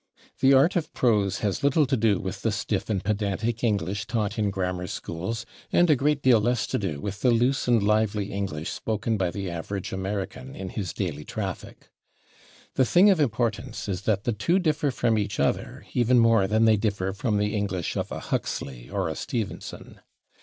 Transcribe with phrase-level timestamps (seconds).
[0.39, 4.39] The art of prose has little to do with the stiff and pedantic English taught
[4.39, 8.31] in grammar schools and a great deal less to do with the loose and lively
[8.33, 11.89] English spoken by the average American in his daily traffic.
[12.73, 16.65] The thing of importance is that the two differ from each other even more than
[16.65, 20.01] they differ from the English of a Huxley or a Stevenson.